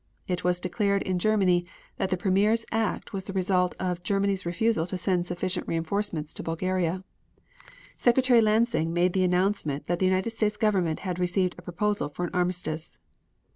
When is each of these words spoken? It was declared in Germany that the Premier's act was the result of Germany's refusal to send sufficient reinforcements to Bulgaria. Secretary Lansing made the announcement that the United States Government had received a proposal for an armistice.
It 0.27 0.43
was 0.43 0.59
declared 0.59 1.03
in 1.03 1.19
Germany 1.19 1.63
that 1.97 2.09
the 2.09 2.17
Premier's 2.17 2.65
act 2.71 3.13
was 3.13 3.25
the 3.25 3.33
result 3.33 3.75
of 3.79 4.01
Germany's 4.01 4.47
refusal 4.47 4.87
to 4.87 4.97
send 4.97 5.27
sufficient 5.27 5.67
reinforcements 5.67 6.33
to 6.33 6.41
Bulgaria. 6.41 7.03
Secretary 7.97 8.41
Lansing 8.41 8.93
made 8.93 9.13
the 9.13 9.23
announcement 9.23 9.85
that 9.85 9.99
the 9.99 10.07
United 10.07 10.31
States 10.31 10.57
Government 10.57 11.01
had 11.01 11.19
received 11.19 11.53
a 11.55 11.61
proposal 11.61 12.09
for 12.09 12.25
an 12.25 12.31
armistice. 12.33 12.97